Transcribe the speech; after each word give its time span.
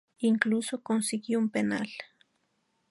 Incluso 0.17 0.81
consiguió 0.81 1.37
un 1.37 1.51
penal. 1.51 1.87